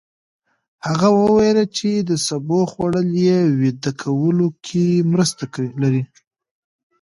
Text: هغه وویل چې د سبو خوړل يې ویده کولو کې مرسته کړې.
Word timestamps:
هغه 0.87 1.07
وویل 1.21 1.59
چې 1.77 1.89
د 2.09 2.11
سبو 2.27 2.59
خوړل 2.71 3.09
يې 3.27 3.39
ویده 3.59 3.91
کولو 4.01 4.47
کې 4.65 4.85
مرسته 5.11 5.43
کړې. 5.53 6.01